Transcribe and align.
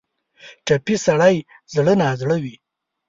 ټپي 0.65 0.95
سړی 1.05 1.35
زړه 1.73 1.93
نا 2.01 2.09
زړه 2.21 2.37
وي. 2.43 2.55